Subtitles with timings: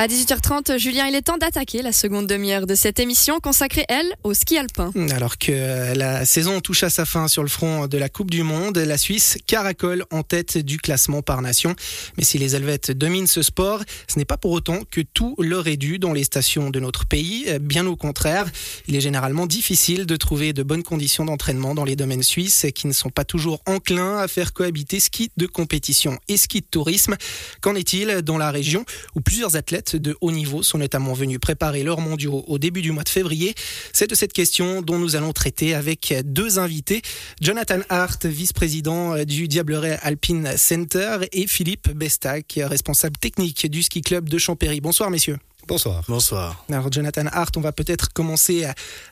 [0.00, 4.06] À 18h30, Julien, il est temps d'attaquer la seconde demi-heure de cette émission consacrée, elle,
[4.22, 4.92] au ski alpin.
[5.10, 8.44] Alors que la saison touche à sa fin sur le front de la Coupe du
[8.44, 11.74] Monde, la Suisse caracole en tête du classement par nation.
[12.16, 15.66] Mais si les Helvètes dominent ce sport, ce n'est pas pour autant que tout leur
[15.66, 17.46] est dû dans les stations de notre pays.
[17.60, 18.48] Bien au contraire,
[18.86, 22.86] il est généralement difficile de trouver de bonnes conditions d'entraînement dans les domaines suisses qui
[22.86, 27.16] ne sont pas toujours enclins à faire cohabiter ski de compétition et ski de tourisme.
[27.60, 28.84] Qu'en est-il dans la région
[29.16, 32.92] où plusieurs athlètes de haut niveau sont notamment venus préparer leurs mondiaux au début du
[32.92, 33.54] mois de février.
[33.92, 37.02] C'est de cette question dont nous allons traiter avec deux invités.
[37.40, 44.28] Jonathan Hart, vice-président du Diableret Alpine Center et Philippe Bestac, responsable technique du ski club
[44.28, 44.80] de Champéry.
[44.80, 45.38] Bonsoir messieurs.
[45.66, 46.02] Bonsoir.
[46.08, 46.64] Bonsoir.
[46.70, 48.66] Alors Jonathan Hart, on va peut-être commencer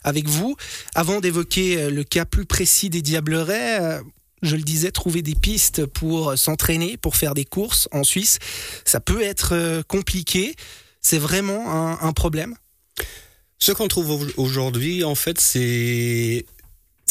[0.05, 0.57] avec vous.
[0.95, 4.01] Avant d'évoquer le cas plus précis des Diablerets,
[4.43, 8.39] je le disais, trouver des pistes pour s'entraîner, pour faire des courses en Suisse,
[8.85, 10.55] ça peut être euh, compliqué.
[11.01, 12.57] C'est vraiment un, problème
[13.59, 16.45] Ce qu'on trouve aujourd'hui, en fait, c'est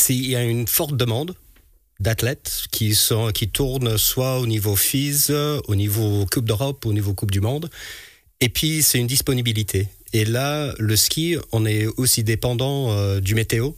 [0.10, 1.34] il y a une forte demande
[2.02, 5.32] d'athlètes qui sont qui tournent soit au niveau FIS,
[5.68, 7.70] au niveau Coupe d'Europe, au niveau Coupe du Monde,
[8.42, 9.88] et puis c'est une disponibilité.
[10.12, 13.72] Et là, le ski, on est aussi dépendant euh, du météo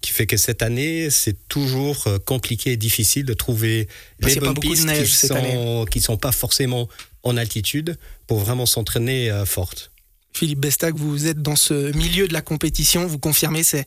[0.00, 3.88] qui fait que cette année, c'est toujours euh, compliqué et difficile de trouver
[4.20, 6.88] les bonnes pistes qui sont, qui sont pas forcément
[7.22, 9.90] en altitude pour vraiment s'entraîner euh, forte.
[10.32, 13.86] Philippe Bestac, vous êtes dans ce milieu de la compétition, vous confirmez, c'est,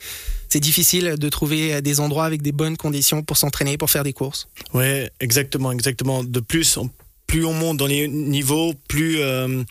[0.49, 4.11] c'est difficile de trouver des endroits avec des bonnes conditions pour s'entraîner, pour faire des
[4.11, 4.49] courses.
[4.73, 6.23] Oui, exactement, exactement.
[6.25, 6.77] De plus,
[7.25, 9.63] plus on monte dans les niveaux, plus euh,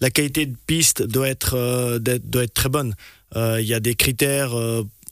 [0.00, 2.96] la qualité de piste doit être, doit être très bonne.
[3.36, 4.54] Il y a des critères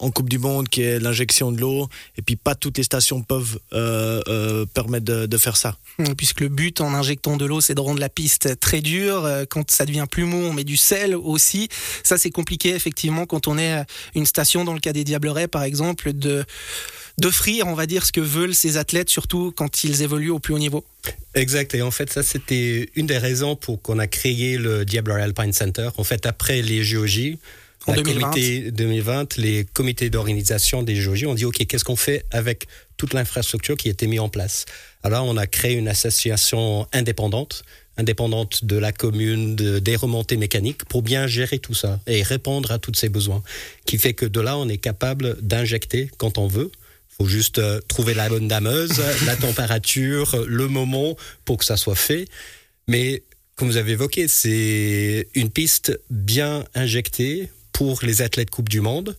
[0.03, 1.89] en Coupe du Monde qui est l'injection de l'eau.
[2.19, 5.77] Et puis pas toutes les stations peuvent euh, euh, permettre de, faire ça.
[6.17, 9.25] Puisque le but en injectant de l'eau, c'est de rendre la piste très dure.
[9.25, 11.69] Euh, quand ça devient plus mou, on met du sel aussi.
[12.03, 15.63] Ça, c'est compliqué effectivement quand on est une station, dans le cas des Diablerets par
[15.63, 16.45] exemple, de
[17.19, 20.55] d'offrir, on va dire, ce que veulent ces athlètes, surtout quand ils évoluent au plus
[20.55, 20.85] haut niveau.
[21.35, 21.75] Exact.
[21.75, 25.53] Et en fait, ça, c'était une des raisons pour qu'on a créé le Diabler Alpine
[25.53, 25.91] Center.
[25.99, 27.37] En fait, après les GOJ,
[27.87, 28.71] en 2020.
[28.71, 32.67] 2020, les comités d'organisation des JOJ ont dit OK, qu'est-ce qu'on fait avec
[32.97, 34.65] toute l'infrastructure qui a été mise en place?
[35.03, 37.65] Alors, on a créé une association indépendante,
[37.97, 42.79] indépendante de la commune, des remontées mécaniques, pour bien gérer tout ça et répondre à
[42.79, 43.43] tous ces besoins.
[43.85, 46.71] Qui fait que de là, on est capable d'injecter quand on veut.
[47.11, 51.77] Il faut juste euh, trouver la bonne dameuse, la température, le moment pour que ça
[51.77, 52.27] soit fait.
[52.89, 53.23] Mais
[53.57, 57.51] comme vous avez évoqué, c'est une piste bien injectée,
[58.03, 59.17] les athlètes Coupe du Monde,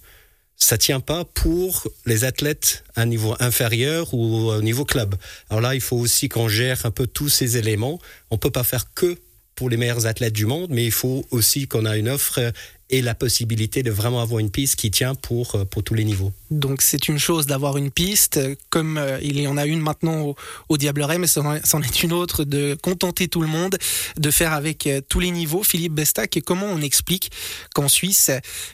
[0.56, 5.16] ça tient pas pour les athlètes à niveau inférieur ou au niveau club.
[5.50, 8.00] Alors là, il faut aussi qu'on gère un peu tous ces éléments.
[8.32, 9.18] On peut pas faire que
[9.56, 12.40] pour les meilleurs athlètes du monde, mais il faut aussi qu'on a une offre
[12.94, 16.04] et la possibilité de vraiment avoir une piste qui tient pour, euh, pour tous les
[16.04, 16.32] niveaux.
[16.52, 20.22] Donc c'est une chose d'avoir une piste, comme euh, il y en a une maintenant
[20.22, 20.36] au,
[20.70, 23.78] au Diableret, mais c'en est une autre de contenter tout le monde,
[24.18, 25.64] de faire avec euh, tous les niveaux.
[25.64, 27.32] Philippe Bestac, et comment on explique
[27.74, 28.30] qu'en Suisse,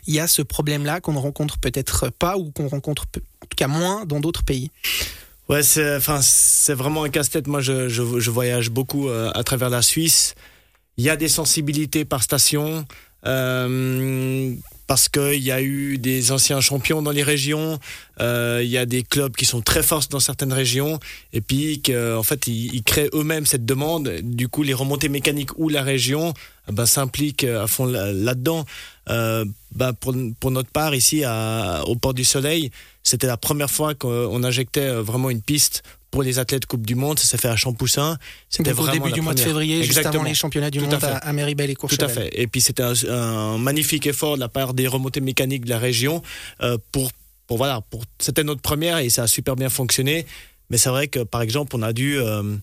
[0.06, 3.56] il y a ce problème-là qu'on ne rencontre peut-être pas ou qu'on rencontre en tout
[3.56, 4.70] cas moins dans d'autres pays?
[5.48, 7.48] Ouais, c'est enfin c'est vraiment un casse-tête.
[7.48, 10.36] Moi, je, je, voyage beaucoup à travers la Suisse.
[11.00, 12.86] Il y a des sensibilités par station.
[13.26, 14.54] Euh,
[14.86, 17.80] parce qu'il y a eu des anciens champions dans les régions,
[18.22, 21.00] euh, il y a des clubs qui sont très forts dans certaines régions,
[21.32, 24.10] et puis qu'en fait ils, créent eux-mêmes cette demande.
[24.24, 26.34] Du coup, les remontées mécaniques ou la région
[26.70, 28.66] eh ben, s'impliquent à fond là-dedans.
[29.10, 32.72] Euh, ben, pour, pour, notre part, ici à, au Port du Soleil,
[33.04, 37.20] c'était la première fois qu'on injectait vraiment une piste pour les athlètes Coupe du Monde,
[37.20, 38.18] ça s'est fait à Champoussin.
[38.50, 41.18] C'était vraiment au début du mois de février, juste avant les championnats du monde à,
[41.18, 42.00] à, Méribel et Courchevel.
[42.00, 42.30] Tout à fait.
[42.34, 46.22] Et puis c'était un, magnifique effort de la part des remontées mécaniques de la région
[46.62, 47.12] euh, pour,
[47.48, 50.26] pour voilà, pour c'était notre première et ça a super bien fonctionné.
[50.70, 52.56] Mais c'est vrai que par exemple, on a dû euh,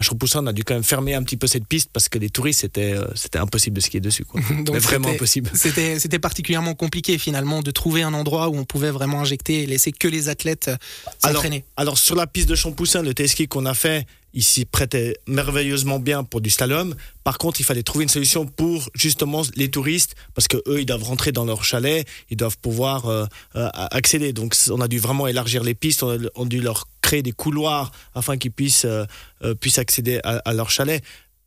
[0.00, 2.18] à Champoussin, on a dû quand même fermer un petit peu cette piste parce que
[2.18, 4.24] les touristes, c'était, euh, c'était impossible de skier dessus.
[4.24, 4.40] Quoi.
[4.72, 5.50] Mais vraiment impossible.
[5.54, 9.66] C'était, c'était particulièrement compliqué finalement de trouver un endroit où on pouvait vraiment injecter et
[9.66, 10.70] laisser que les athlètes
[11.18, 11.64] s'entraîner.
[11.76, 15.16] Alors, alors, sur la piste de Champoussin, le ski qu'on a fait, il s'y prêtait
[15.26, 16.94] merveilleusement bien pour du slalom.
[17.24, 20.86] Par contre, il fallait trouver une solution pour justement les touristes, parce que eux, ils
[20.86, 23.26] doivent rentrer dans leur chalet, ils doivent pouvoir euh,
[23.56, 24.32] euh, accéder.
[24.32, 27.90] Donc, on a dû vraiment élargir les pistes, on a, dû leur créer des couloirs
[28.14, 29.06] afin qu'ils puissent, euh,
[29.60, 31.02] puissent accéder à, leur chalet,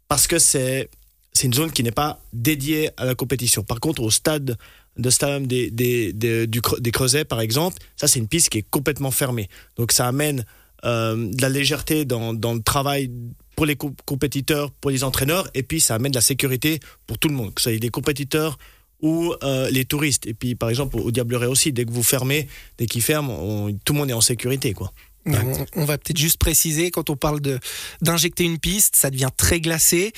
[0.07, 0.89] parce que c'est
[1.33, 3.63] c'est une zone qui n'est pas dédiée à la compétition.
[3.63, 4.57] Par contre, au stade
[4.97, 8.65] de stade des, des, des, des Creusets, par exemple, ça c'est une piste qui est
[8.69, 9.47] complètement fermée.
[9.77, 10.45] Donc ça amène
[10.83, 13.11] de la légèreté dans, dans, le travail
[13.55, 17.27] pour les compétiteurs, pour les entraîneurs, et puis ça amène de la sécurité pour tout
[17.27, 18.57] le monde, que ce soit des compétiteurs
[19.01, 20.27] ou euh, les touristes.
[20.27, 22.47] Et puis, par exemple, au Diableret aussi, dès que vous fermez,
[22.77, 24.91] dès qu'ils ferment, tout le monde est en sécurité, quoi.
[25.25, 27.59] On, va peut-être juste préciser, quand on parle de
[28.01, 30.13] d'injecter une piste, ça devient très glacé.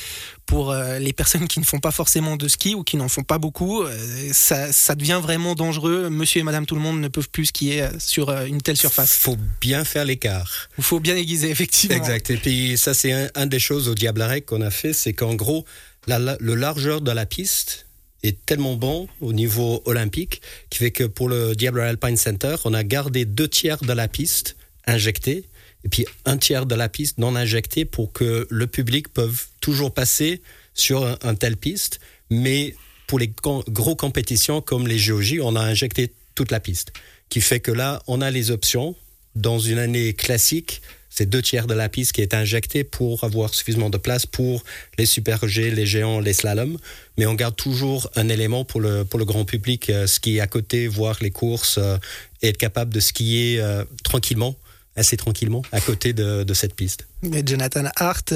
[0.46, 3.24] Pour euh, les personnes qui ne font pas forcément de ski ou qui n'en font
[3.24, 6.10] pas beaucoup, euh, ça, devient vraiment dangereux.
[6.10, 9.18] Monsieur et madame tout le monde ne peuvent plus skier sur une telle surface.
[9.18, 10.70] Il faut bien faire l'écart.
[10.78, 11.96] Il faut bien aiguiser, effectivement.
[11.96, 12.30] Exact.
[12.30, 15.66] Et puis ça, c'est un, des choses au Diableret qu'on a fait, c'est qu'en gros,
[16.08, 17.86] le largeur de la piste
[18.24, 22.74] est tellement bon au niveau olympique qui fait que pour le Diablo Alpine Center, on
[22.74, 24.56] a gardé deux tiers de la piste
[24.86, 25.46] injectée
[25.84, 29.94] et puis un tiers de la piste non injectée pour que le public puisse toujours
[29.94, 30.42] passer
[30.74, 32.00] sur un, tel piste.
[32.30, 32.76] Mais
[33.08, 33.32] pour les
[33.68, 36.94] gros compétitions comme les GOJ, on a injecté toute la piste.
[37.30, 38.96] Qui fait que là, on a les options.
[39.36, 43.54] Dans une année classique, c'est deux tiers de la piste qui est injectée pour avoir
[43.54, 44.64] suffisamment de place pour
[44.98, 46.78] les super G, les géants, les slaloms.
[47.18, 50.48] Mais on garde toujours un élément pour le, pour le grand public, euh, skier à
[50.48, 51.98] côté, voir les courses euh,
[52.42, 54.56] être capable de skier euh, tranquillement
[54.96, 57.08] assez tranquillement à côté de, de cette piste.
[57.46, 58.34] Jonathan Hart,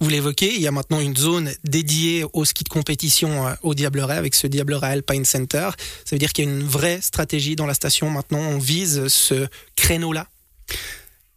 [0.00, 4.14] vous l'évoquez, il y a maintenant une zone dédiée au ski de compétition au Diableret
[4.14, 5.70] avec ce Diableret Alpine Center.
[6.04, 8.08] Ça veut dire qu'il y a une vraie stratégie dans la station.
[8.10, 10.28] Maintenant, on vise ce créneau-là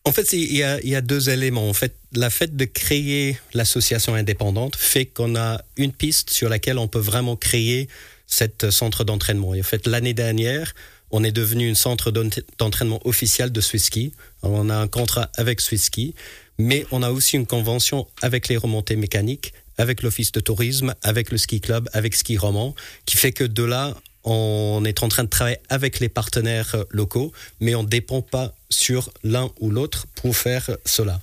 [0.05, 0.63] en fait, il y,
[0.95, 1.69] a, deux éléments.
[1.69, 6.77] En fait, la fait de créer l'association indépendante fait qu'on a une piste sur laquelle
[6.77, 7.87] on peut vraiment créer
[8.27, 9.51] cette centre d'entraînement.
[9.51, 10.73] en fait, l'année dernière,
[11.13, 12.11] on est devenu un centre
[12.57, 14.13] d'entraînement officiel de Swisski.
[14.41, 16.15] On a un contrat avec Swisski,
[16.57, 21.31] mais on a aussi une convention avec les remontées mécaniques, avec l'office de tourisme, avec
[21.31, 22.73] le ski club, avec Ski Roman,
[23.05, 26.83] qui fait que de là, on est en train de travailler avec les partenaires euh,
[26.89, 31.19] locaux, mais on ne dépend pas sur l'un ou l'autre pour faire cela.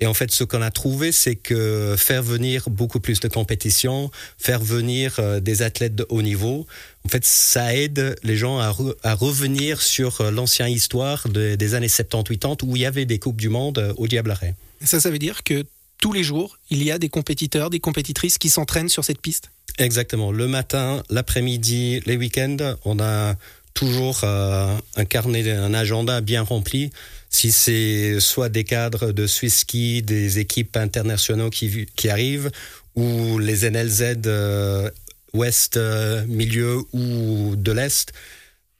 [0.00, 4.10] Et en fait, ce qu'on a trouvé, c'est que faire venir beaucoup plus de compétitions,
[4.38, 6.66] faire venir euh, des athlètes de haut niveau,
[7.04, 8.70] en fait, ça aide les gens à,
[9.14, 13.48] revenir sur euh, l'ancienne histoire des années 70-80 où il y avait des Coupes du
[13.48, 14.54] Monde au Diableret.
[14.82, 15.64] Ça, ça veut dire que
[16.00, 19.50] tous les jours, il y a des compétiteurs, des compétitrices qui s'entraînent sur cette piste?
[19.78, 20.32] Exactement.
[20.32, 23.34] Le matin, l'après-midi, les week-ends, on a
[23.74, 26.90] toujours euh, un carnet, un agenda bien rempli.
[27.30, 32.50] Si c'est soit des cadres de Swiss Ski, des équipes internationaux qui, qui arrivent,
[32.96, 34.90] ou les NLZ euh,
[35.32, 38.12] ouest, euh, milieu ou de l'est,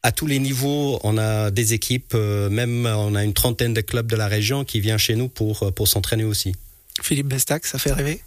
[0.02, 4.06] à tous les niveaux, on a des équipes, même on a une trentaine de clubs
[4.06, 6.54] de la région qui viennent chez nous pour, pour s'entraîner aussi.
[7.02, 8.22] Philippe Bestac, ça fait rêver?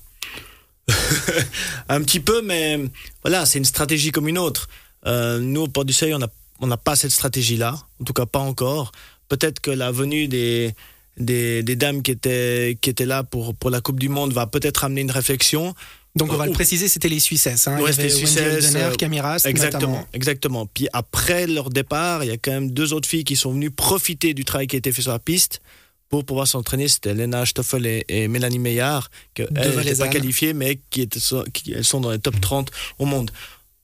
[1.90, 2.80] Un petit peu, mais
[3.24, 4.70] voilà, c'est une stratégie comme une autre.
[5.06, 6.30] Euh, nous, au Port du Seuil, on n'a
[6.60, 8.94] on n'a pas cette stratégie-là, en tout cas pas encore.
[9.34, 10.76] Peut-être que la venue des,
[11.18, 14.46] des, des, dames qui étaient, qui étaient là pour, pour la Coupe du Monde va
[14.46, 15.74] peut-être amener une réflexion.
[16.16, 17.68] Donc on va le préciser, c'était les Suissesses.
[17.68, 17.80] Hein.
[17.80, 18.76] Ouais, c'était les Suissesses.
[18.76, 20.68] Euh, Camiras, exactement, exactement.
[20.68, 23.72] Puis après leur départ, il y a quand même deux autres filles qui sont venues
[23.72, 25.62] profiter du travail qui a été fait sur la piste
[26.10, 31.02] pour pouvoir s'entraîner, c'était Lena Stoffel et, Mélanie Meillard, qui n'étaient pas qualifiées, mais qui,
[31.02, 31.20] étaient,
[31.52, 32.70] qui elles sont dans les top 30
[33.00, 33.32] au monde.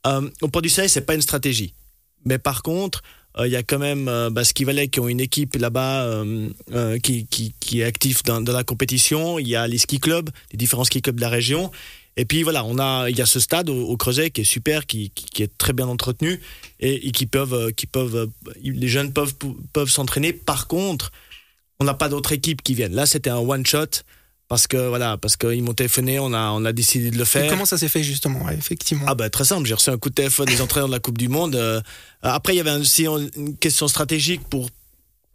[0.06, 1.74] Euh, au Port du Soleil, c'est pas une stratégie.
[2.26, 3.02] Mais par contre,
[3.38, 6.04] euh, il y a quand même euh, bah, qui valait qui ont une équipe là-bas
[6.04, 9.40] euh, qui, qui, qui, est active dans, la compétition.
[9.40, 11.72] Il y a les ski clubs, les différents ski clubs de la région.
[12.18, 14.86] Et puis voilà, on a, il y a ce stade au, Creuset qui est super,
[14.86, 16.42] qui, qui, est très bien entretenu
[16.80, 18.30] et, et, qui peuvent, qui peuvent,
[18.62, 19.36] les jeunes peuvent,
[19.72, 20.34] peuvent s'entraîner.
[20.34, 21.12] Par contre,
[21.80, 22.96] on n'a pas d'autres équipes qui viennent.
[22.96, 24.04] Là, c'était un one shot
[24.50, 27.50] parce que voilà, parce qu'ils m'ont téléphoné, on a on a décidé de le faire.
[27.50, 30.16] comment ça s'est fait justement, effectivement Ah bah très simple, j'ai reçu un coup de
[30.16, 31.56] téléphone des entraîneurs de la Coupe du Monde.
[31.56, 31.80] Euh,
[32.24, 34.70] après, il y avait aussi une question stratégique pour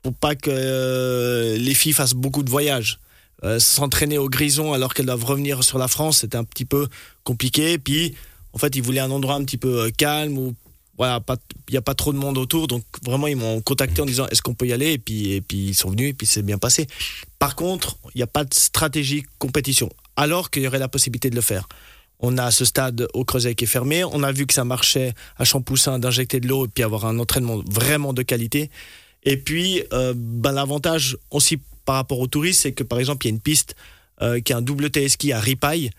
[0.02, 2.99] pour pas que euh, les filles fassent beaucoup de voyages.
[3.44, 6.88] Euh, s'entraîner au Grison alors qu'elles doivent revenir sur la France, c'était un petit peu
[7.23, 7.78] compliqué.
[7.78, 8.14] Puis,
[8.52, 10.54] en fait, ils voulaient un endroit un petit peu calme où
[10.97, 11.21] voilà,
[11.69, 14.27] il n'y a pas trop de monde autour, donc vraiment ils m'ont contacté en disant
[14.29, 14.93] est-ce qu'on peut y aller?
[14.93, 16.87] Et puis, et puis ils sont venus et puis c'est bien passé.
[17.39, 21.31] Par contre, il n'y a pas de stratégie compétition, alors qu'il y aurait la possibilité
[21.31, 21.69] de le faire.
[22.21, 25.15] On a ce stade au Creuset qui est fermé, on a vu que ça marchait
[25.37, 28.71] à Champoussin d'injecter de l'eau et puis avoir un entraînement vraiment de qualité.
[29.25, 33.31] Et puis, euh, ben, l'avantage aussi par rapport aux touristes, c'est que par exemple, il
[33.31, 33.75] y a une piste
[34.23, 35.91] euh, qui a un double TSK à Ripaille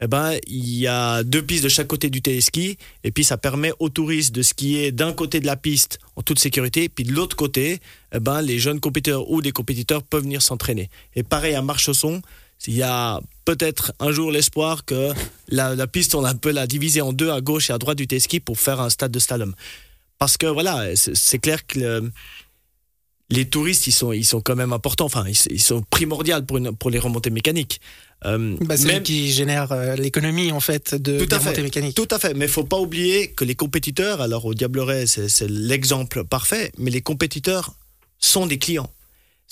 [0.00, 3.36] eh ben, il y a deux pistes de chaque côté du téléski, et puis ça
[3.36, 7.12] permet aux touristes de skier d'un côté de la piste en toute sécurité, puis de
[7.12, 7.80] l'autre côté,
[8.12, 10.88] eh ben, les jeunes compétiteurs ou des compétiteurs peuvent venir s'entraîner.
[11.14, 12.22] Et pareil à Marchesson,
[12.66, 15.12] il y a peut-être un jour l'espoir que
[15.48, 18.40] la, piste, on peut la diviser en deux à gauche et à droite du téléski
[18.40, 19.54] pour faire un stade de slalom.
[20.18, 22.10] Parce que voilà, c'est clair que
[23.30, 25.06] les touristes, ils sont, ils sont quand même importants.
[25.06, 27.80] Enfin, ils, sont primordiaux pour, pour les remontées mécaniques.
[28.26, 31.96] Euh, bah, c'est même qui génère euh, l'économie en fait de tout à remontées mécaniques.
[31.96, 35.48] Tout à fait, mais il faut pas oublier que les compétiteurs, alors au Diableret, c'est
[35.48, 37.74] l'exemple parfait, mais les compétiteurs
[38.18, 38.90] sont des clients.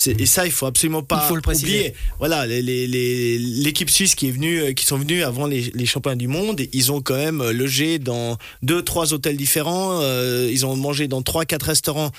[0.07, 1.93] Et ça, il faut absolument pas il faut le oublier.
[2.19, 6.29] Voilà, l'équipe suisse qui est venue, euh, qui sont venus avant les, les, champions du
[6.29, 9.99] monde, ils ont quand même euh, logé dans deux, trois hôtels différents.
[10.01, 12.11] Euh, ils ont mangé dans trois, quatre restaurants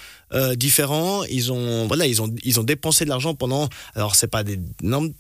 [0.56, 1.24] différents.
[1.24, 3.68] Ils ont, voilà, ils ont, ils ont dépensé de l'argent pendant.
[3.94, 5.12] Alors, c'est pas des énormes,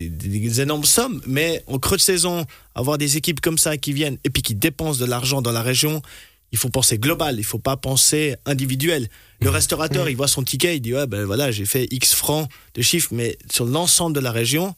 [0.00, 4.16] des, énormes sommes, mais en creux de saison, avoir des équipes comme ça qui viennent
[4.24, 6.02] et puis qui dépensent de l'argent dans la région,
[6.52, 9.08] il faut penser global, il faut pas penser individuel.
[9.40, 9.54] Le mmh.
[9.54, 10.10] restaurateur, mmh.
[10.10, 13.08] il voit son ticket, il dit ouais ben voilà, j'ai fait X francs de chiffre,
[13.12, 14.74] mais sur l'ensemble de la région,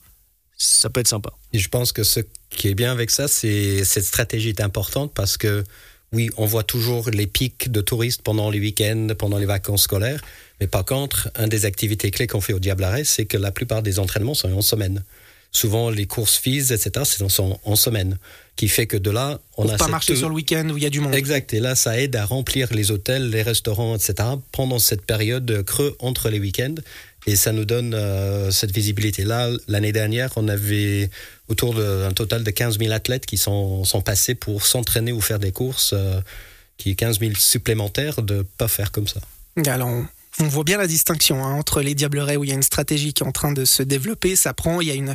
[0.57, 1.33] ça peut être sympa.
[1.53, 5.13] Et je pense que ce qui est bien avec ça, c'est cette stratégie est importante
[5.15, 5.65] parce que
[6.13, 10.21] oui, on voit toujours les pics de touristes pendant les week-ends, pendant les vacances scolaires,
[10.61, 13.83] mais par contre, une des activités clés qu'on fait au Diable c'est que la plupart
[13.83, 15.05] des entraînements sont en semaine.
[15.53, 18.19] Souvent, les courses FIS, etc., c'est en, semaine.
[18.55, 19.77] Qui fait que de là, on Pour a.
[19.77, 21.15] pas marcher sur le week-end où il y a du monde.
[21.15, 21.53] Exact.
[21.55, 24.15] Et là, ça aide à remplir les hôtels, les restaurants, etc.,
[24.53, 26.75] pendant cette période creux entre les week-ends.
[27.27, 29.25] Et ça nous donne euh, cette visibilité.
[29.25, 31.11] Là, l'année dernière, on avait
[31.49, 35.39] autour d'un total de 15 000 athlètes qui sont, sont passés pour s'entraîner ou faire
[35.39, 36.21] des courses, euh,
[36.77, 39.21] qui est 15 000 supplémentaires de pas faire comme ça.
[39.67, 40.05] Alors,
[40.41, 43.13] on voit bien la distinction hein, entre les Diablerets où il y a une stratégie
[43.13, 45.15] qui est en train de se développer, ça prend, il y a une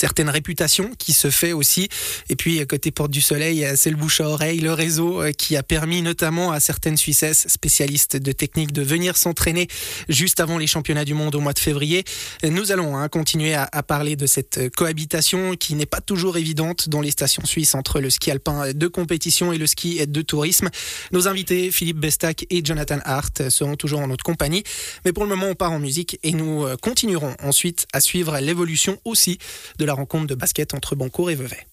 [0.00, 1.88] certaine réputation qui se fait aussi.
[2.28, 5.56] Et puis côté Porte du Soleil, c'est le bouche à oreille, le réseau euh, qui
[5.56, 9.68] a permis notamment à certaines Suissesses spécialistes de technique de venir s'entraîner
[10.08, 12.04] juste avant les championnats du monde au mois de février.
[12.42, 17.00] Nous allons hein, continuer à, parler de cette cohabitation qui n'est pas toujours évidente dans
[17.00, 20.68] les stations suisses entre le ski alpin de compétition et le ski de tourisme.
[21.12, 24.64] Nos invités, Philippe Bestac et Jonathan Hart, seront toujours en notre compagnie
[25.04, 28.38] mais pour le moment, on part en musique et nous euh, continuerons ensuite à suivre
[28.38, 29.38] l'évolution aussi
[29.78, 31.66] de la rencontre de basket entre Bancourt et Vevey.